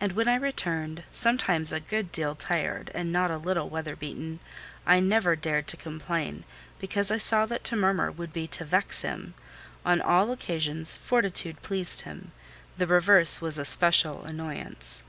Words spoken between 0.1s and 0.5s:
when I